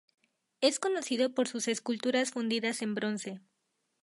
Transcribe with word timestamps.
Es 0.61 0.79
conocido 0.79 1.35
por 1.35 1.47
sus 1.47 1.67
esculturas 1.67 2.31
fundidas 2.31 2.81
en 2.81 2.95
bronce. 2.95 3.39